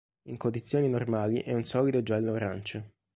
[0.29, 2.83] In condizioni normali è un solido giallo arancio.